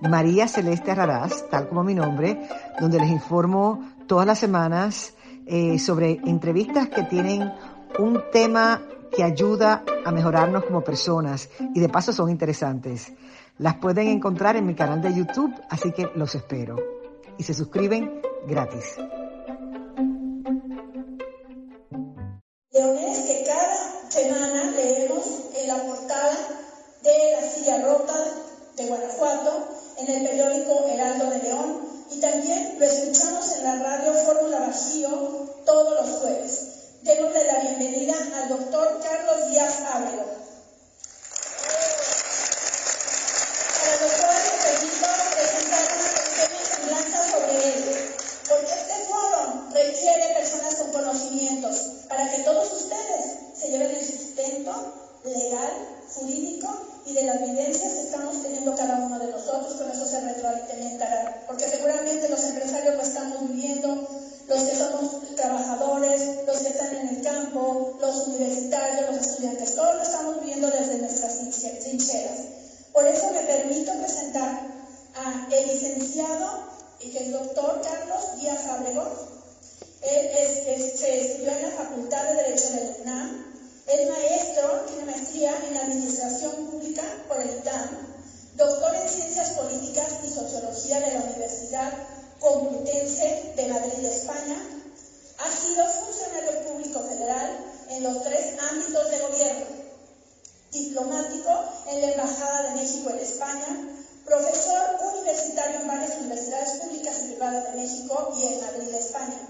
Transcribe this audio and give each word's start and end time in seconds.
María 0.00 0.48
Celeste 0.48 0.94
Raraz, 0.94 1.48
tal 1.50 1.68
como 1.68 1.82
mi 1.82 1.94
nombre, 1.94 2.48
donde 2.78 2.98
les 3.00 3.10
informo 3.10 3.80
todas 4.06 4.26
las 4.26 4.38
semanas 4.38 5.14
eh, 5.46 5.78
sobre 5.78 6.20
entrevistas 6.24 6.88
que 6.88 7.02
tienen 7.04 7.52
un 7.98 8.22
tema 8.32 8.82
que 9.14 9.22
ayuda 9.22 9.84
a 10.04 10.10
mejorarnos 10.10 10.64
como 10.64 10.82
personas 10.82 11.48
y 11.74 11.80
de 11.80 11.88
paso 11.88 12.12
son 12.12 12.30
interesantes. 12.30 13.12
Las 13.58 13.76
pueden 13.76 14.08
encontrar 14.08 14.56
en 14.56 14.66
mi 14.66 14.74
canal 14.74 15.00
de 15.00 15.14
YouTube, 15.14 15.54
así 15.70 15.92
que 15.92 16.10
los 16.14 16.34
espero. 16.34 16.76
Y 17.38 17.42
se 17.42 17.54
suscriben 17.54 18.20
gratis. 18.46 18.96
Que 22.70 23.44
cada 23.44 23.76
semana 24.10 24.70
leemos 24.70 25.50
en 25.56 25.68
la 25.68 25.82
portada 25.82 26.36
de 27.02 27.32
La 27.32 27.48
Silla 27.48 27.82
Rota 27.82 28.45
de 28.76 28.86
Guanajuato, 28.86 29.68
en 29.96 30.10
el 30.10 30.22
periódico 30.22 30.86
Heraldo 30.86 31.30
de 31.30 31.38
León 31.38 31.88
y 32.10 32.20
también 32.20 32.76
lo 32.78 32.84
escuchamos 32.84 33.50
en 33.52 33.64
la 33.64 33.76
radio 33.76 34.12
Fórmula 34.12 34.60
Vacío 34.60 35.08
todos 35.64 36.06
los 36.06 36.18
jueves. 36.20 36.66
Démosle 37.00 37.44
la 37.44 37.58
bienvenida 37.60 38.14
al 38.34 38.48
doctor 38.50 39.00
Carlos 39.02 39.50
Díaz 39.50 39.82
Ábrego. 39.92 40.25
Y 77.00 77.10
que 77.10 77.18
el 77.18 77.32
doctor 77.32 77.80
Carlos 77.82 78.36
Díaz 78.36 78.66
Abregón. 78.66 79.08
Él 80.02 80.26
es, 80.38 80.98
se 80.98 81.20
estudió 81.20 81.52
en 81.52 81.62
la 81.62 81.70
Facultad 81.70 82.24
de 82.24 82.34
Derecho 82.34 82.70
de 82.70 82.96
UNAM, 83.02 83.54
es 83.86 84.08
maestro, 84.08 84.84
tiene 84.88 85.04
maestría 85.04 85.54
en 85.68 85.76
Administración 85.76 86.66
Pública 86.66 87.02
por 87.28 87.40
el 87.40 87.58
ITAM, 87.58 87.88
doctor 88.56 88.94
en 88.96 89.08
Ciencias 89.08 89.50
Políticas 89.50 90.08
y 90.24 90.30
Sociología 90.30 91.00
de 91.00 91.12
la 91.12 91.20
Universidad 91.24 91.92
Complutense 92.40 93.52
de 93.56 93.66
Madrid, 93.68 94.04
España. 94.04 94.56
Ha 95.38 95.50
sido 95.50 95.84
funcionario 95.86 96.62
público 96.68 97.00
federal 97.00 97.58
en 97.90 98.02
los 98.02 98.22
tres 98.22 98.54
ámbitos 98.70 99.10
de 99.10 99.18
gobierno. 99.20 99.66
Diplomático 100.72 101.50
en 101.88 102.00
la 102.00 102.10
Embajada 102.12 102.62
de 102.62 102.82
México 102.82 103.10
en 103.10 103.18
España, 103.18 103.95
profesor 104.26 104.96
universitario 105.14 105.80
en 105.80 105.88
varias 105.88 106.16
universidades 106.18 106.72
públicas 106.82 107.16
y 107.22 107.26
privadas 107.28 107.64
de 107.64 107.82
México 107.82 108.34
y 108.36 108.46
en 108.46 108.60
Madrid, 108.60 108.94
España 108.94 109.46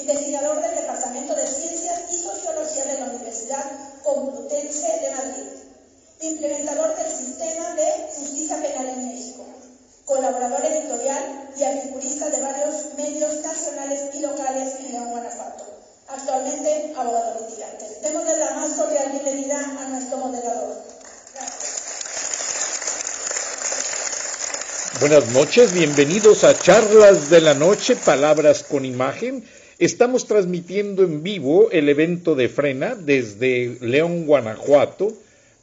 investigador 0.00 0.62
del 0.62 0.76
Departamento 0.76 1.34
de 1.34 1.46
Ciencias 1.46 2.00
y 2.10 2.14
Sociología 2.14 2.84
de 2.84 3.00
la 3.00 3.06
Universidad 3.06 3.64
Complutense 4.02 4.86
de 4.86 5.10
Madrid, 5.10 5.46
implementador 6.20 6.96
del 6.96 7.10
sistema 7.12 7.74
de 7.74 7.86
justicia 8.16 8.60
penal 8.62 8.88
en 8.88 9.08
México, 9.08 9.44
colaborador 10.06 10.64
editorial 10.64 11.52
y 11.56 11.62
articulista 11.62 12.30
de 12.30 12.40
varios 12.40 12.94
medios 12.94 13.42
nacionales 13.42 14.14
y 14.14 14.20
locales 14.20 14.74
en 14.80 14.92
León, 14.92 15.10
Guanajuato. 15.10 15.64
Actualmente 16.08 16.92
abogado 16.96 17.40
litigante. 17.40 17.86
Démosle 18.02 18.36
la 18.38 18.50
más 18.52 18.70
cordial 18.72 19.10
bienvenida 19.10 19.58
a 19.58 19.84
nuestro 19.88 20.18
moderador. 20.18 20.89
Buenas 25.00 25.32
noches, 25.32 25.72
bienvenidos 25.72 26.44
a 26.44 26.58
Charlas 26.58 27.30
de 27.30 27.40
la 27.40 27.54
Noche, 27.54 27.96
Palabras 27.96 28.62
con 28.62 28.84
Imagen. 28.84 29.42
Estamos 29.78 30.26
transmitiendo 30.26 31.04
en 31.04 31.22
vivo 31.22 31.70
el 31.70 31.88
evento 31.88 32.34
de 32.34 32.50
Frena 32.50 32.94
desde 32.94 33.78
León, 33.80 34.26
Guanajuato, 34.26 35.14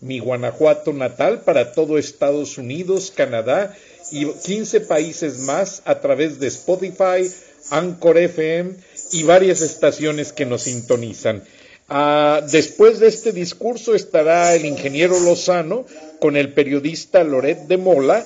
mi 0.01 0.17
Guanajuato 0.17 0.91
natal, 0.91 1.41
para 1.41 1.71
todo 1.73 1.99
Estados 1.99 2.57
Unidos, 2.57 3.13
Canadá 3.15 3.77
y 4.11 4.25
15 4.25 4.81
países 4.81 5.37
más 5.41 5.83
a 5.85 5.99
través 5.99 6.39
de 6.39 6.47
Spotify, 6.47 7.31
Anchor 7.69 8.17
FM 8.17 8.71
y 9.11 9.21
varias 9.21 9.61
estaciones 9.61 10.33
que 10.33 10.47
nos 10.47 10.63
sintonizan. 10.63 11.43
Ah, 11.89 12.41
después 12.51 12.97
de 12.99 13.07
este 13.07 13.33
discurso 13.33 13.93
estará 13.93 14.55
el 14.55 14.65
ingeniero 14.65 15.19
Lozano 15.19 15.85
con 16.19 16.35
el 16.37 16.53
periodista 16.53 17.23
Loret 17.23 17.67
de 17.67 17.77
Mola 17.77 18.25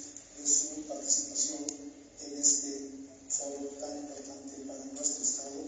de 0.41 0.47
su 0.47 0.81
participación 0.87 1.65
en 2.21 2.41
este 2.41 2.89
foro 3.29 3.77
tan 3.79 3.95
importante 3.97 4.53
para 4.67 4.85
nuestro 4.85 5.23
Estado 5.23 5.61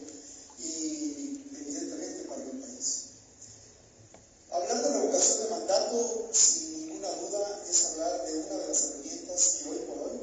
y 0.58 1.46
evidentemente 1.54 2.24
para 2.26 2.42
el 2.42 2.60
país. 2.60 3.04
Hablando 4.52 4.90
de 4.90 4.94
revocación 5.00 5.44
de 5.44 5.50
mandato, 5.50 6.30
sin 6.32 6.88
ninguna 6.88 7.10
duda 7.10 7.64
es 7.70 7.86
hablar 7.86 8.26
de 8.26 8.38
una 8.40 8.58
de 8.58 8.68
las 8.68 8.84
herramientas 8.84 9.56
que 9.60 9.70
hoy 9.70 9.78
por 9.86 9.98
hoy 10.00 10.20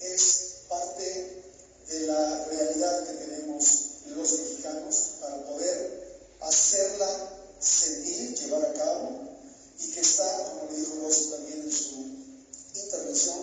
es 0.00 0.38
parte 0.68 1.42
de 1.88 2.06
la 2.06 2.44
realidad 2.44 3.06
que 3.06 3.12
tenemos 3.24 3.80
los 4.06 4.32
mexicanos 4.38 4.96
para 5.20 5.46
poder 5.46 6.20
hacerla 6.40 7.30
sentir, 7.58 8.34
llevar 8.36 8.66
a 8.66 8.72
cabo 8.74 9.20
y 9.78 9.92
que 9.92 10.00
está, 10.00 10.44
como 10.50 10.70
lo 10.70 10.76
dijo 10.76 10.94
Ross 11.02 11.30
también 11.30 11.62
en 11.62 11.72
su 11.72 12.25
intervención 12.86 13.38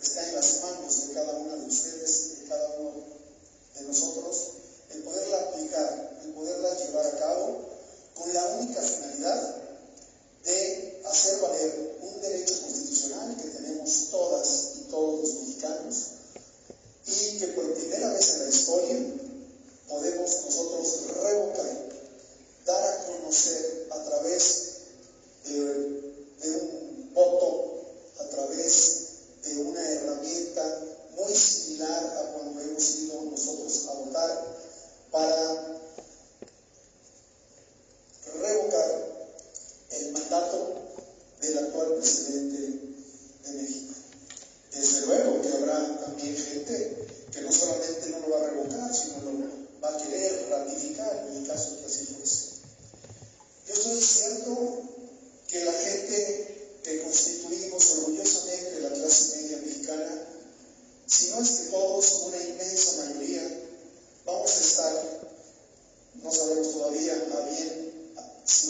está 0.00 0.26
en 0.28 0.34
las 0.34 0.62
manos 0.62 1.08
de 1.08 1.14
cada 1.14 1.32
una 1.36 1.56
de 1.56 1.66
ustedes, 1.66 2.38
de 2.40 2.48
cada 2.48 2.78
uno 2.78 2.92
de 3.74 3.82
nosotros, 3.82 4.36
el 4.90 5.02
poderla 5.02 5.38
aplicar, 5.38 6.18
el 6.24 6.32
poderla 6.32 6.74
llevar 6.78 7.06
a 7.06 7.18
cabo 7.18 7.60
con 8.14 8.32
la 8.32 8.44
única 8.56 8.80
finalidad 8.80 9.56
de 10.44 11.02
hacer 11.04 11.40
valer 11.40 11.98
un 12.00 12.20
derecho 12.22 12.62
constitucional 12.62 13.36
que 13.36 13.48
tenemos 13.48 14.08
todas 14.10 14.72
y 14.76 14.90
todos 14.90 15.20
los 15.20 15.34
mexicanos 15.42 15.94
y 17.06 17.38
que 17.38 17.48
por 17.48 17.74
primera 17.74 18.12
vez 18.14 18.30
en 18.30 18.44
la 18.44 18.48
historia 18.48 18.96
podemos 19.88 20.30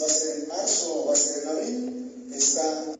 va 0.07 0.11
a 0.11 0.15
ser 0.15 0.43
en 0.43 0.47
marzo 0.47 1.03
o 1.03 1.07
va 1.07 1.13
a 1.13 1.15
ser 1.15 1.43
en 1.43 1.49
abril, 1.49 2.31
está. 2.33 2.95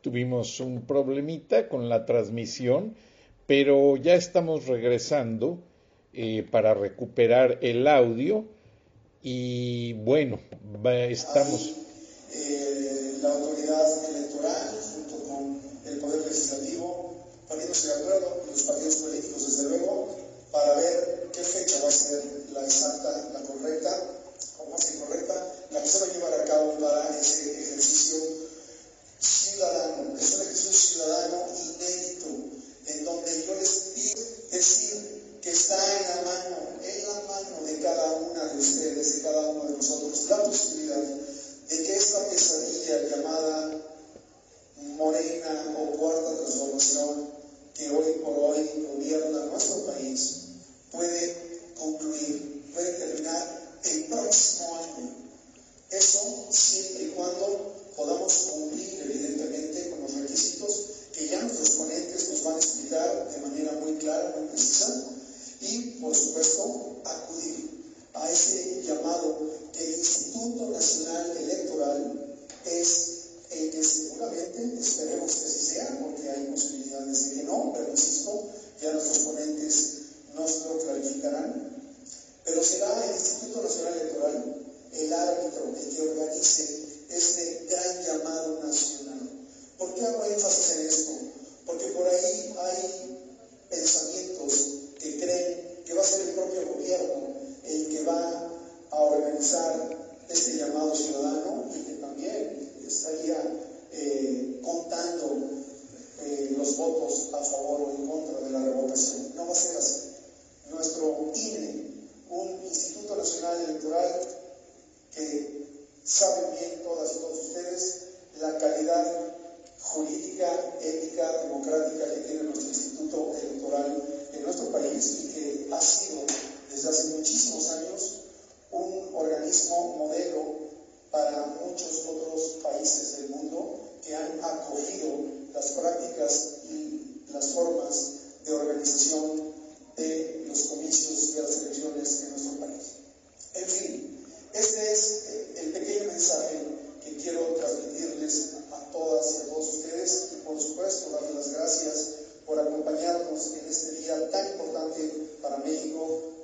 Tuvimos 0.00 0.60
un 0.60 0.86
problemita 0.86 1.68
con 1.68 1.88
la 1.88 2.06
transmisión, 2.06 2.94
pero 3.46 3.96
ya 3.96 4.14
estamos 4.14 4.66
regresando 4.66 5.58
eh, 6.12 6.46
para 6.48 6.74
recuperar 6.74 7.58
el 7.62 7.88
audio 7.88 8.44
y 9.22 9.94
bueno, 9.94 10.38
estamos... 11.08 11.74
Eh, 12.32 13.18
la 13.22 13.32
autoridad 13.32 14.10
electoral 14.10 14.68
junto 14.94 15.24
con 15.24 15.60
el 15.86 15.98
Poder 15.98 16.20
Legislativo 16.20 17.26
poniéndose 17.48 17.88
de 17.88 17.94
acuerdo, 17.94 18.42
los 18.46 18.62
partidos 18.62 18.96
políticos 18.96 19.46
desde 19.46 19.68
luego, 19.70 20.23
para 20.54 20.74
ver 20.74 21.30
qué 21.32 21.42
fecha 21.42 21.82
va 21.82 21.88
a 21.88 21.92
ser 21.92 22.22
la 22.52 22.62
exacta, 22.62 23.10
la 23.32 23.42
correcta, 23.42 23.90
o 24.60 24.70
más 24.70 24.84
que 24.84 24.98
correcta, 25.00 25.34
la 25.72 25.82
que 25.82 25.88
se 25.88 25.98
va 25.98 26.06
a 26.06 26.12
llevar 26.12 26.34
a 26.40 26.44
cabo 26.44 26.78
para 26.78 27.18
ese 27.18 27.60
ejercicio 27.60 28.18
ciudadano, 29.18 30.16
es 30.16 30.34
un 30.34 30.42
ejercicio 30.42 30.72
ciudadano 30.72 31.46
inédito, 31.58 32.26
en 32.86 33.04
donde 33.04 33.46
yo 33.46 33.54
les 33.56 33.70
pido 33.96 34.22
decir 34.52 35.40
que 35.42 35.50
está 35.50 35.74
en 35.74 36.02
la 36.08 36.22
mano, 36.22 36.56
en 36.84 37.02
la 37.02 37.20
mano 37.26 37.66
de 37.66 37.80
cada 37.80 38.12
una 38.12 38.44
de 38.44 38.56
ustedes, 38.56 39.16
de 39.16 39.22
cada 39.22 39.48
uno 39.48 39.64
de 39.64 39.76
nosotros, 39.76 40.24
la 40.28 40.44
posibilidad 40.44 41.02
de 41.02 41.82
que 41.82 41.96
esta 41.96 42.28
pesadilla 42.28 43.08
llamada 43.08 43.82
morena 44.76 45.74
o 45.80 45.96
cuarta 45.96 46.36
transformación 46.36 47.28
que 47.74 47.90
hoy 47.90 48.12
por 48.22 48.38
hoy 48.38 48.43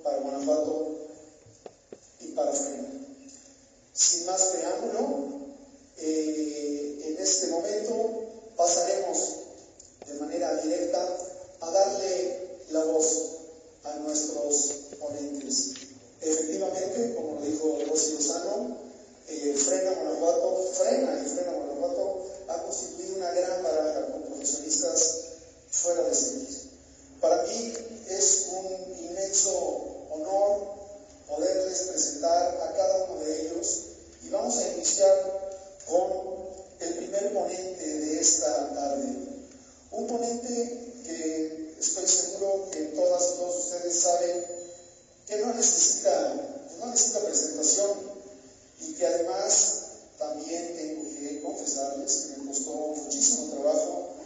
para 0.03 0.19
Guanajuato 0.19 0.97
y 2.21 2.27
para 2.29 2.53
Frena. 2.53 2.89
Sin 3.93 4.27
más 4.27 4.43
preámbulo, 4.43 5.29
eh, 5.99 7.03
en 7.07 7.23
este 7.23 7.49
momento 7.49 8.27
pasaremos 8.57 9.19
de 10.07 10.15
manera 10.15 10.57
directa 10.63 11.07
a 11.61 11.71
darle 11.71 12.49
la 12.71 12.85
voz 12.85 13.07
a 13.85 13.97
nuestros 13.97 14.73
ponentes. 14.99 15.73
Efectivamente, 16.21 17.15
como 17.15 17.41
lo 17.41 17.47
dijo 17.47 17.79
Rosy 17.89 18.13
Lozano, 18.15 18.77
eh, 19.29 19.55
Frena 19.57 19.93
Guanajuato, 19.93 20.63
Frena 20.75 21.23
y 21.25 21.29
Frena 21.29 21.53
Guanajuato 21.53 22.27
ha 22.49 22.63
constituido 22.63 23.17
una 23.17 23.31
gran 23.33 23.63
baraja 23.63 24.07
con 24.13 24.23
profesionistas 24.23 25.15
fuera 25.71 26.03
de 26.03 26.15
serie. 26.15 26.60
Para 27.21 27.43
mí 27.43 27.75
es 28.09 28.47
un 28.51 28.97
inmenso 28.99 30.07
honor 30.11 30.81
poderles 31.29 31.81
presentar 31.83 32.59
a 32.63 32.75
cada 32.75 33.05
uno 33.05 33.21
de 33.21 33.43
ellos 33.43 33.83
y 34.23 34.31
vamos 34.31 34.57
a 34.57 34.73
iniciar 34.73 35.61
con 35.87 36.11
el 36.81 36.95
primer 36.95 37.35
ponente 37.35 37.85
de 37.85 38.21
esta 38.21 38.75
tarde. 38.75 39.05
Un 39.91 40.07
ponente 40.07 40.93
que 41.05 41.75
estoy 41.79 42.09
seguro 42.09 42.71
que 42.71 42.81
todas 42.97 43.23
y 43.23 43.37
todos 43.37 43.65
ustedes 43.65 44.01
saben 44.01 44.47
que 45.27 45.37
no 45.37 45.53
necesita, 45.53 46.35
no 46.79 46.87
necesita 46.87 47.21
presentación 47.21 47.91
y 48.81 48.95
que 48.95 49.07
además 49.07 49.75
también 50.19 50.75
tengo 50.75 51.03
que 51.11 51.43
confesarles 51.43 52.15
que 52.15 52.41
me 52.41 52.49
costó 52.49 52.73
muchísimo 52.73 53.51
trabajo 53.51 54.20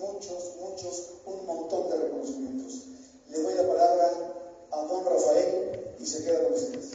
muchos, 0.00 0.56
muchos, 0.60 1.10
un 1.26 1.46
montón 1.46 1.90
de 1.90 1.96
reconocimientos. 1.96 2.86
Le 3.28 3.42
doy 3.42 3.54
la 3.54 3.68
palabra 3.68 4.10
a 4.72 4.76
don 4.84 5.04
Rafael 5.04 5.94
y 5.98 6.06
se 6.06 6.24
queda 6.24 6.42
con 6.44 6.54
ustedes. 6.54 6.90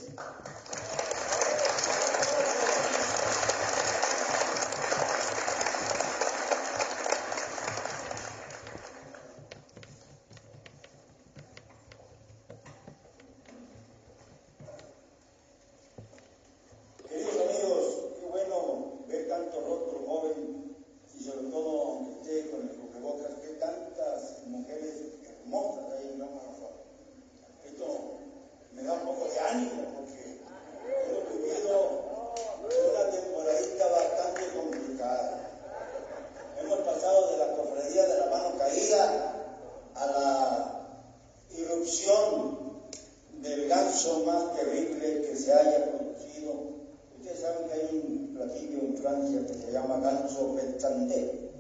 que 49.21 49.53
se 49.53 49.71
llama 49.71 49.99
ganso 49.99 50.55
pestante. 50.55 51.51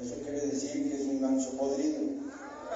Eso 0.00 0.14
quiere 0.24 0.40
decir 0.40 0.90
que 0.90 0.96
es 0.96 1.06
un 1.06 1.22
ganso 1.22 1.50
podrido. 1.52 2.00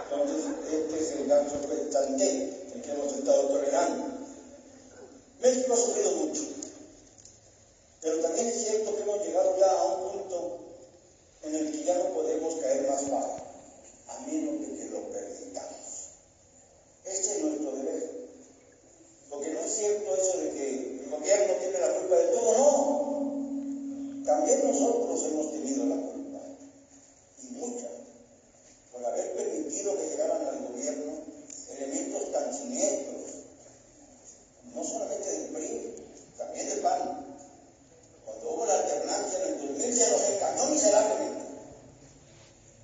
Entonces, 0.05 0.45
este 0.71 1.01
es 1.01 1.11
el 1.13 1.27
ganso 1.27 1.57
pestante, 1.69 2.65
el 2.75 2.83
que 2.83 2.93
hemos 2.93 3.13
estado 3.13 3.49
tolerando. 3.49 4.05
México 5.43 5.73
ha 5.73 5.77
sufrido 5.77 6.13
mucho, 6.13 6.43
pero 8.03 8.21
también 8.21 8.47
es 8.47 8.65
cierto 8.67 8.95
que 8.95 9.03
hemos 9.03 9.27
llegado 9.27 9.59
ya 9.59 9.71
a 9.71 9.85
un 9.85 10.11
punto 10.11 10.59
en 11.43 11.55
el 11.55 11.73
que 11.73 11.85
ya 11.85 11.99
no 11.99 12.05
podemos 12.15 12.55
caer 12.57 12.89
más 12.89 13.11
bajo, 13.11 13.37
a 14.09 14.27
menos 14.27 14.61
de 14.61 14.77
que 14.77 14.91
lo 14.91 15.01
permitamos. 15.11 15.79
Este 17.05 17.37
es 17.37 17.45
nuestro 17.45 17.73
deber. 17.73 18.11
Lo 19.31 19.41
que 19.41 19.51
no 19.51 19.61
es 19.61 19.75
cierto 19.75 20.15
eso 20.15 20.39
de 20.39 20.51
que 20.51 21.01
el 21.05 21.11
gobierno 21.11 21.55
tiene 21.55 21.81
la 21.81 21.95
culpa 21.95 22.17
de 22.17 22.27
todo, 22.27 22.59
no. 22.59 23.20
También 24.25 24.67
nosotros 24.67 25.25
hemos 25.25 25.51
tenido 25.53 25.87
la 25.87 25.97
culpa, 25.97 26.39
y 27.43 27.47
mucha, 27.55 27.89
por 28.93 29.05
haber 29.05 29.35
permitido 29.35 29.97
que 29.97 30.09
llegaran 30.09 30.47
al 30.47 30.69
gobierno 30.69 31.13
elementos 31.71 32.31
tan 32.33 32.55
siniestros, 32.55 33.23
no 34.75 34.85
solamente 34.85 35.31
del 35.31 35.49
PRI, 35.49 35.95
también 36.37 36.69
del 36.69 36.81
PAN. 36.81 37.27
Cuando 38.25 38.51
hubo 38.51 38.67
la 38.67 38.75
alternancia 38.75 39.39
en 39.45 39.53
el 39.55 39.69
2000 39.69 39.97
se 39.97 40.11
nos 40.11 40.23
engañó 40.29 40.67
miserablemente 40.67 41.45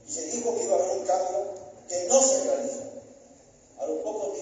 y 0.08 0.12
se 0.12 0.22
dijo 0.26 0.54
que 0.54 0.64
iba 0.64 0.76
a 0.76 0.78
haber 0.78 0.98
un 0.98 1.04
cambio 1.04 1.44
que 1.88 2.06
no 2.08 2.22
se 2.22 2.44
realizó. 2.44 2.82
A 3.78 3.86
los 3.86 3.98
pocos 4.02 4.35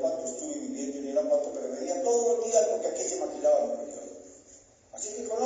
cuánto 0.00 0.24
estuve 0.24 0.54
viviendo 0.58 0.98
y 1.02 1.10
era 1.10 1.22
cuánto 1.22 1.52
preveía 1.52 2.02
todos 2.02 2.36
los 2.36 2.46
días 2.46 2.64
porque 2.70 2.88
aquí 2.88 3.02
se 3.02 3.16
maquilaba 3.16 3.72
Así 4.92 5.10
que 5.10 5.24
con 5.24 5.42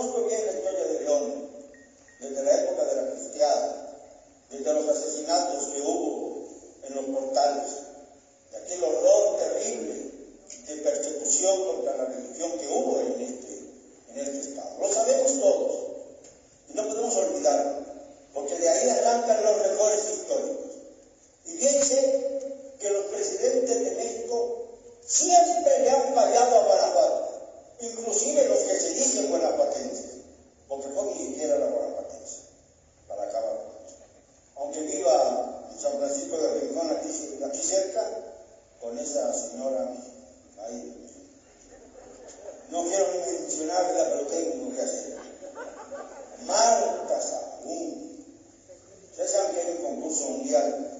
concurso 50.10 50.30
mundial 50.30 50.90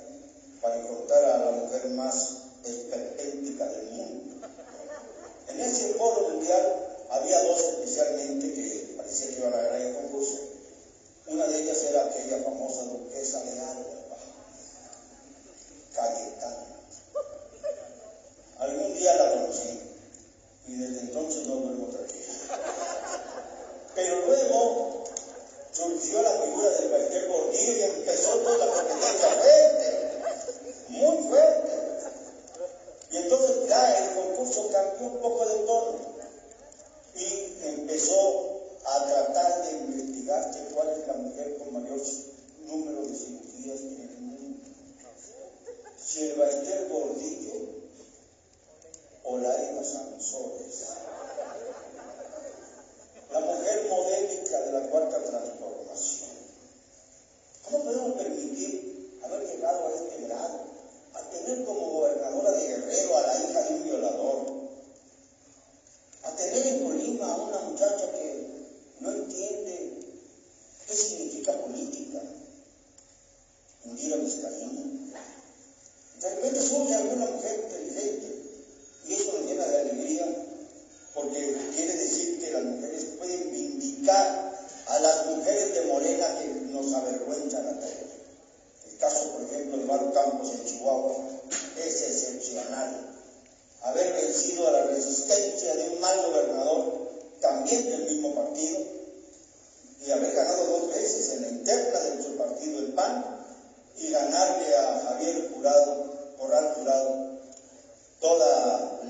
para 0.62 0.78
encontrar 0.78 1.24
a 1.24 1.38
la 1.38 1.50
mujer 1.50 1.86
más 1.90 2.36
esperpéntica 2.64 3.66
del 3.66 3.90
mundo. 3.90 4.46
En 5.48 5.60
ese 5.60 5.94
foro 5.94 6.28
mundial 6.28 6.96
había 7.10 7.42
dos 7.42 7.58
especialmente 7.58 8.54
que 8.54 8.94
parecía 8.96 9.30
que 9.30 9.38
iban 9.38 9.54
a 9.54 9.56
ganar 9.56 9.80
el 9.80 9.94
concurso. 9.94 10.38
Una 11.26 11.46
de 11.48 11.60
ellas 11.60 11.82
era 11.84 12.04
aquella 12.04 12.38
famosa 12.44 12.84
duquesa 12.84 13.42
de 13.42 13.60
Alba, 13.60 13.84
Cayetana. 15.94 16.66
Algún 18.58 18.94
día 18.94 19.16
la 19.16 19.32
conocí 19.32 19.80
y 20.68 20.74
desde 20.74 21.00
entonces 21.00 21.46
no 21.48 21.56
duermo 21.56 21.86
tranquilo. 21.86 22.32
Pero 23.96 24.26
luego 24.26 24.99
surgió 25.80 26.22
la 26.22 26.30
figura 26.32 26.70
del 26.70 26.90
Baester 26.90 27.28
Gordillo 27.28 27.72
y 27.72 27.82
empezó 27.82 28.36
toda 28.38 28.66
la 28.66 28.72
competencia 28.72 29.28
fuerte, 29.28 30.18
muy 30.88 31.16
fuerte. 31.28 31.70
Y 33.10 33.16
entonces 33.16 33.68
ya 33.68 33.98
el 33.98 34.14
concurso 34.14 34.70
cambió 34.70 35.06
un 35.08 35.20
poco 35.20 35.46
de 35.46 35.54
tono 35.64 35.98
y 37.14 37.66
empezó 37.66 38.60
a 38.84 39.06
tratar 39.06 39.64
de 39.64 39.72
investigar 39.78 40.50
cuál 40.74 40.90
es 40.90 41.06
la 41.06 41.14
mujer 41.14 41.58
con 41.58 41.72
mayor 41.72 42.00
número 42.66 43.02
de 43.02 43.14
cirugías 43.14 43.80
en 43.80 44.00
el 44.00 44.18
mundo. 44.20 44.68
Si 45.98 46.22
el 46.24 46.38
Baester 46.38 46.88
Gordillo 46.88 47.52
o 49.24 49.38
la 49.38 49.54
Eva. 49.54 49.80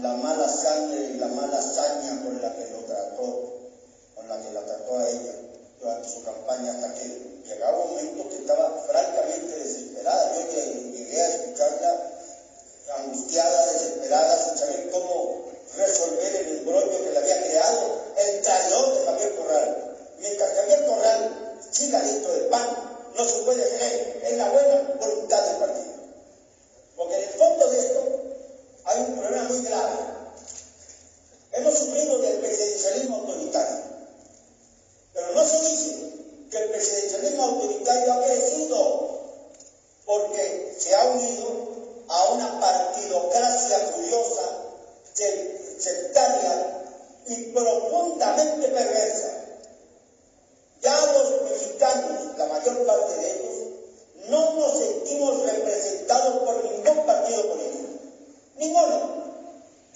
La 0.03 0.15
mala 0.15 0.49
sangre 0.49 1.11
y 1.15 1.19
la 1.19 1.29
mala 1.29 1.59
hazaña 1.59 2.23
con 2.25 2.41
la 2.41 2.55
que 2.55 2.67
lo 2.71 2.79
trató, 2.81 3.53
con 4.15 4.29
la 4.29 4.41
que 4.41 4.53
la 4.53 4.61
trató 4.63 4.99
a 4.99 5.09
ella 5.09 5.33
durante 5.79 6.09
su 6.09 6.25
campaña, 6.25 6.73
hasta 6.73 6.95
que 6.95 7.43
llegaba 7.47 7.79
un 7.79 7.91
momento 7.91 8.29
que 8.29 8.37
estaba 8.37 8.71
francamente 8.87 9.57
desesperada. 9.57 10.33
Yo 10.35 10.49
llegué 10.93 11.21
a 11.21 11.29
escucharla 11.29 12.11
angustiada, 12.97 13.73
desesperada, 13.73 14.45
sin 14.45 14.59
saber 14.59 14.91
cómo 14.91 15.41
resolver 15.77 16.37
el 16.37 16.59
embrollo 16.59 17.05
que 17.05 17.11
le 17.11 17.19
había 17.19 17.43
creado 17.45 18.01
el 18.17 18.43
traidor 18.43 18.95
de 18.95 19.07
Javier 19.07 19.37
Corral. 19.37 19.97
Mientras 20.19 20.55
Javier 20.55 20.87
Corral 20.87 21.57
siga 21.71 22.03
dentro 22.03 22.33
del 22.33 22.47
PAN, 22.47 23.11
no 23.17 23.25
se 23.25 23.39
puede 23.39 23.69
creer 23.69 24.23
en 24.25 24.39
la 24.39 24.51
buena 24.51 24.97
voluntad 24.99 25.45
del 25.45 25.57
partido. 25.57 25.91
Porque 26.97 27.15
en 27.17 27.23
el 27.23 27.31
fondo 27.31 27.69
de 27.69 27.79
esto 27.79 28.21
hay 29.01 29.11
un 29.13 29.19
problema 29.19 29.49
muy 29.49 29.63
grave. 29.63 29.97
Hemos 31.53 31.79
sufrido 31.79 32.19
del 32.19 32.39
presidencialismo 32.39 33.17
autoritario. 33.17 33.81
Pero 35.13 35.35
no 35.35 35.45
se 35.45 35.61
dice 35.61 36.13
que 36.51 36.57
el 36.59 36.71
presidencialismo 36.71 37.43
autoritario 37.45 38.13
ha 38.13 38.25
crecido 38.25 39.21
porque 40.05 40.77
se 40.79 40.95
ha 40.95 41.05
unido 41.05 41.71
a 42.09 42.31
una 42.33 42.61
partidocracia 42.61 43.79
furiosa, 43.95 44.43
sectaria 45.79 46.85
y 47.27 47.35
profundamente 47.53 48.69
perversa. 48.69 49.35
Ya 50.83 51.07
los 51.13 51.43
mexicanos, 51.43 52.39
la 52.39 52.47
mayor 52.47 52.87
parte 52.87 53.15
de 53.15 53.33
ellos, 53.33 53.51
no 54.29 54.55
nos 54.55 54.79
sentimos 54.79 55.43
representados 55.43 56.39
por 56.45 56.65
ningún 56.65 57.07
partido 57.07 57.49
político. 57.49 57.70
Ninguno. 58.61 58.99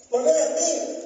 Volver 0.09 0.35
al 0.41 0.53
PRI. 0.55 1.04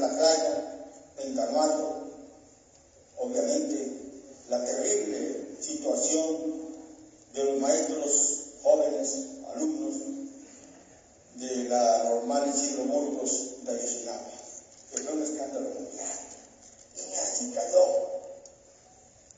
Con 0.00 0.16
matanzas 0.16 0.64
en 1.18 1.36
Carmazo, 1.36 2.06
obviamente, 3.18 3.92
la 4.48 4.64
terrible 4.64 5.46
situación 5.60 6.36
de 7.34 7.44
los 7.44 7.60
maestros 7.60 8.38
jóvenes, 8.62 9.16
alumnos 9.54 9.94
de 11.36 11.64
la 11.68 12.04
normal 12.04 12.48
Isidro 12.48 12.84
Burgos 12.84 13.64
de 13.64 13.72
Ayotzinapa, 13.72 14.30
que 14.90 14.98
fue 14.98 15.12
un 15.12 15.22
escándalo 15.22 15.68
mundial. 15.68 16.08
Y 16.96 17.14
así 17.14 17.52
cayó. 17.52 17.84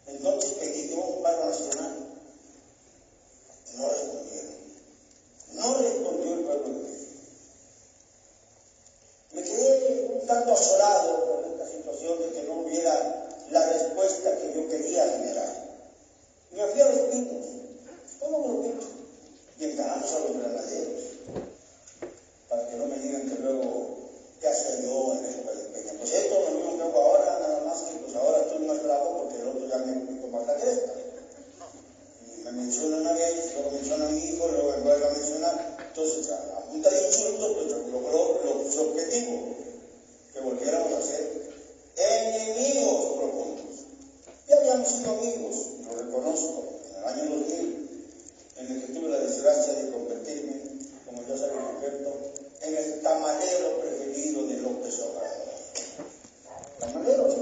Entonces 0.07 0.53
pedí 0.53 0.91
yo 0.91 0.97
un 0.97 1.23
paro 1.23 1.47
nacional. 1.47 1.97
No 3.77 3.89
respondieron. 3.89 4.55
No 5.55 5.75
respondió 5.75 6.35
el 6.35 6.41
pueblo 6.41 6.69
de 6.69 6.75
México. 6.75 7.13
Me 9.33 9.43
quedé 9.43 9.92
tanto 10.27 10.53
asolado 10.53 11.27
con 11.27 11.53
esta 11.53 11.67
situación 11.69 12.19
de 12.19 12.31
que 12.31 12.43
no 12.45 12.61
hubiera 12.61 13.29
la 13.51 13.69
respuesta 13.69 14.39
que 14.39 14.55
yo 14.55 14.69
quería 14.69 15.09
generar. 15.09 15.63
Me 16.53 16.67
fui 16.67 16.81
a 16.81 16.89
los 16.89 17.01
pinos, 17.09 17.47
como 18.21 18.43
grupito, 18.45 18.87
y 19.59 19.65
encaramos 19.65 20.13
a 20.13 20.19
los 20.21 20.37
granaderos, 20.39 21.03
para 22.49 22.69
que 22.69 22.77
no 22.77 22.87
me 22.87 22.99
digan 22.99 23.29
que 23.29 23.43
luego, 23.43 23.97
¿qué 24.41 24.49
hacía 24.49 24.83
yo 24.83 25.13
en 25.15 25.25
época 25.25 25.55
de 25.55 25.65
Peña? 25.65 25.93
Pues 25.99 26.13
esto 26.13 26.35
lo 26.41 26.51
mismo 26.51 26.85
hago 26.85 27.01
ahora, 27.01 27.39
nada 27.41 27.65
más 27.65 27.81
que 27.83 27.97
pues 27.99 28.15
ahora 28.17 28.43
estoy 28.43 28.59
más 28.67 28.83
bravo 28.83 29.23
porque 29.23 29.41
el 29.41 29.49
otro 29.49 29.67
ya 29.67 29.79
me 29.79 29.93
picó 30.07 30.29
más 30.29 30.47
la 30.47 30.57
cresta. 30.57 30.93
Y 32.37 32.45
me 32.45 32.53
menciona 32.53 32.97
una 32.99 33.13
vez, 33.13 33.53
luego 33.55 33.71
menciona 33.71 34.07
a 34.07 34.11
mi 34.11 34.19
hijo, 34.19 34.49
luego 34.49 34.71
me 34.77 34.83
vuelve 34.83 35.07
a 35.07 35.11
mencionar. 35.11 35.77
Entonces, 35.89 36.31
a, 36.31 36.59
a 36.59 36.61
punta 36.61 36.91
de 36.91 37.07
insultos, 37.07 37.53
pues 37.55 37.71
lo, 37.71 38.73
su 38.73 38.81
objetivo, 38.81 39.57
que 40.33 40.41
volviéramos 40.41 40.93
a 40.93 41.02
ser 41.13 41.53
enemigos 41.97 43.19
profundos. 43.19 43.87
Ya 44.49 44.57
habíamos 44.57 44.89
sido 44.89 45.11
amigos, 45.11 45.57
lo 45.87 46.03
reconozco, 46.03 46.65
en 46.89 46.97
el 46.97 47.05
año 47.05 47.37
2000, 47.37 47.91
en 48.57 48.67
el 48.73 48.87
que 48.87 48.93
tuve 48.93 49.09
la 49.09 49.19
desgracia 49.19 49.75
de 49.75 49.91
convertirme, 49.91 50.63
como 51.07 51.23
ya 51.29 51.37
saben 51.37 51.59
experto, 51.59 52.13
en 52.63 52.77
el 52.77 53.01
tamalero 53.03 53.81
preferido 53.81 54.47
de 54.47 54.57
López 54.59 55.01
Obrador. 55.01 55.53
Tamalero, 56.81 57.31
sí. 57.31 57.41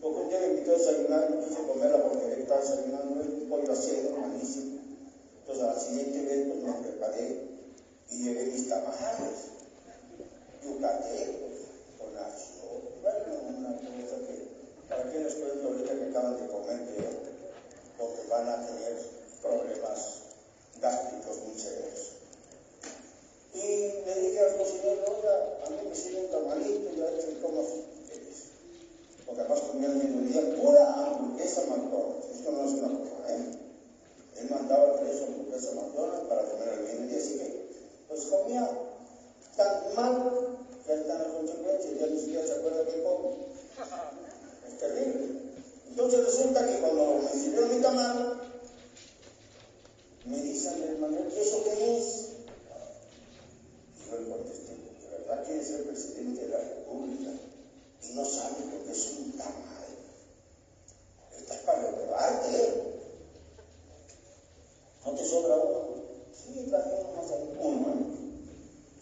Porque 0.00 0.20
un 0.20 0.28
día 0.28 0.40
me 0.40 0.46
invitó 0.46 0.72
a 0.72 0.78
desayunar, 0.78 1.30
me 1.30 1.44
quise 1.44 1.66
comerla 1.66 2.02
porque 2.04 2.40
estaba 2.40 2.60
desayunando 2.60 3.20
el 3.20 3.28
pollo 3.48 3.72
asado, 3.72 4.16
malísimo. 4.20 4.78
Entonces, 5.40 5.64
a 5.64 5.74
la 5.74 5.80
siguiente 5.80 6.22
vez, 6.22 6.46
pues 6.48 6.62
me 6.62 6.72
preparé 6.88 7.48
y 8.10 8.22
llevé 8.22 8.44
mis 8.46 8.68
tamales, 8.68 9.52
yucatecos, 10.64 11.56
con 11.98 12.16
arroz, 12.16 12.57
bueno, 13.02 13.34
una 13.58 13.72
cosa 13.76 14.16
que, 14.26 14.34
¿para 14.88 15.10
qué 15.10 15.18
les 15.20 15.34
cuento 15.34 15.68
ahorita 15.68 15.94
que 15.94 16.10
acaban 16.10 16.36
de 16.36 16.46
comer, 16.46 16.80
creo? 16.94 17.10
Porque 17.98 18.20
van 18.28 18.48
a 18.48 18.66
tener 18.66 18.96
problemas 19.42 19.98
gástricos 20.80 21.36
muy 21.46 21.58
severos. 21.58 22.12
Y 23.54 24.06
le 24.06 24.14
dije 24.20 24.40
al 24.40 24.56
cocinero, 24.56 25.04
oiga, 25.16 25.34
a 25.66 25.70
mí 25.70 25.76
me 25.88 25.94
sirve 25.94 26.26
un 26.26 26.30
tamalito, 26.30 26.94
y 26.96 27.00
a 27.00 27.04
ver 27.04 27.40
como 27.42 27.60
ustedes. 27.60 28.54
Porque 29.26 29.40
además 29.40 29.60
comía 29.60 29.88
al 29.88 29.96
mediodía 29.96 30.56
pura 30.56 30.92
hamburguesa 30.94 31.62
McDonald's. 31.66 32.26
Esto 32.32 32.52
no 32.52 32.64
es 32.64 32.72
una 32.72 32.88
broma, 32.88 33.28
¿eh? 33.28 33.58
Él 34.36 34.50
mandaba 34.50 35.00
tres 35.00 35.22
hamburguesas 35.22 35.74
McDonald's 35.74 36.28
para 36.28 36.40
al 36.42 36.82
mediodía, 36.84 37.18
así 37.18 37.38
que, 37.38 37.68
pues 38.08 38.26
comía 38.26 38.70
tan 39.56 39.94
mal 39.96 40.56
que 40.86 40.92
ahí 40.92 41.00
están 41.00 41.18
las 41.18 41.32
consecuencias, 41.32 41.98
acuerda 42.58 42.84
que 42.84 43.02
come. 43.02 43.28
Es 44.66 44.78
terrible. 44.78 45.26
Entonces 45.88 46.24
resulta 46.24 46.66
que 46.66 46.78
cuando 46.78 47.20
me 47.22 47.30
sirvieron 47.32 47.76
mi 47.76 47.82
tamal, 47.82 48.40
me 50.24 50.42
dicen 50.42 50.80
del 50.80 50.98
Manuel, 50.98 51.32
¿y 51.34 51.40
eso 51.40 51.64
qué 51.64 51.96
es? 51.96 52.28
Yo 54.06 54.18
le 54.18 54.28
contesté, 54.28 54.72
¿de 54.72 55.18
verdad 55.18 55.44
quiere 55.44 55.64
ser 55.64 55.86
presidente 55.86 56.42
de 56.42 56.48
la 56.48 56.58
República 56.58 57.30
y 58.02 58.12
no 58.12 58.24
sabe 58.24 58.60
lo 58.60 58.84
que 58.84 58.92
es 58.92 59.06
un 59.06 59.32
tamal? 59.36 59.84
Estás 61.36 61.58
para 61.58 61.82
reprobarte. 61.82 62.84
¿No 65.04 65.14
te 65.14 65.24
sobra 65.24 65.56
uno? 65.56 65.94
Sí, 66.32 66.68
también 66.70 67.16
más 67.16 67.30
hay 67.30 67.56
uno, 67.58 67.88
¿eh? 67.88 68.06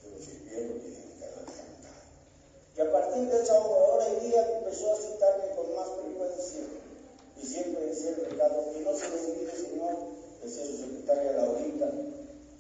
Pero 0.03 0.23
sirvieron 0.23 0.81
Y 2.77 2.81
a 2.83 2.93
partir 2.93 3.27
de 3.27 3.43
esa 3.43 3.59
hora 3.59 4.05
y 4.07 4.29
día 4.29 4.59
empezó 4.59 4.93
a 4.93 4.97
citarme 4.97 5.55
con 5.57 5.75
más 5.75 5.89
frecuencia. 5.97 6.61
Y 7.41 7.47
siempre 7.47 7.87
decía 7.87 8.11
el 8.11 8.27
recado, 8.27 8.71
que 8.75 8.85
no 8.85 8.93
se 8.95 9.09
le 9.09 9.17
olvide, 9.17 9.57
Señor, 9.57 9.95
decía 10.43 10.67
su 10.67 10.77
secretaria 10.77 11.33
Laurita, 11.33 11.91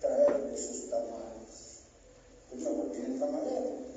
traerle 0.00 0.56
sus 0.56 0.88
tamales. 0.88 1.82
Pues 2.48 2.62
me 2.62 2.70
volví 2.70 2.96
en 2.96 3.20
tamalero. 3.20 3.95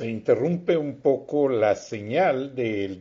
Se 0.00 0.08
interrumpe 0.08 0.78
un 0.78 1.02
poco 1.02 1.46
la 1.46 1.76
señal 1.76 2.54
del... 2.54 2.98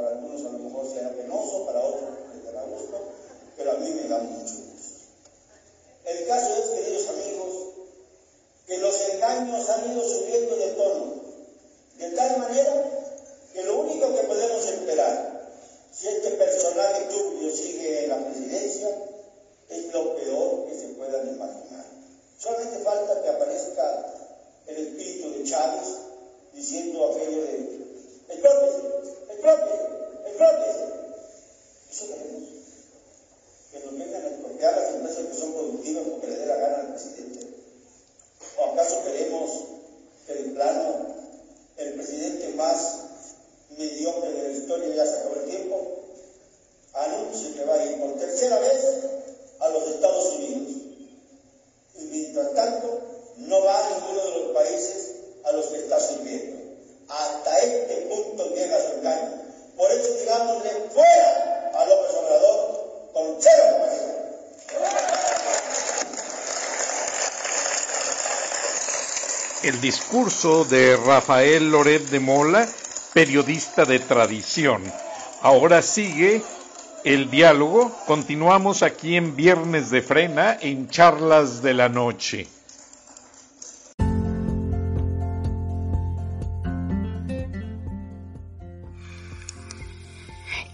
para 0.00 0.14
algunos 0.14 0.49
el 69.70 69.80
discurso 69.80 70.64
de 70.64 70.96
Rafael 70.96 71.70
Loret 71.70 72.10
de 72.10 72.18
Mola, 72.18 72.68
periodista 73.14 73.84
de 73.84 74.00
tradición. 74.00 74.82
Ahora 75.42 75.80
sigue 75.80 76.42
el 77.04 77.30
diálogo. 77.30 77.96
Continuamos 78.04 78.82
aquí 78.82 79.14
en 79.14 79.36
Viernes 79.36 79.90
de 79.90 80.02
Frena, 80.02 80.58
en 80.60 80.88
Charlas 80.88 81.62
de 81.62 81.74
la 81.74 81.88
Noche. 81.88 82.48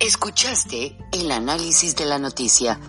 Escuchaste 0.00 0.96
el 1.12 1.30
análisis 1.30 1.96
de 1.96 2.06
la 2.06 2.18
noticia, 2.18 2.80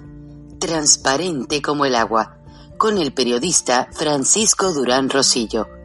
transparente 0.58 1.62
como 1.62 1.84
el 1.84 1.96
agua, 1.96 2.38
con 2.78 2.98
el 2.98 3.14
periodista 3.14 3.90
Francisco 3.92 4.72
Durán 4.72 5.10
Rosillo 5.10 5.77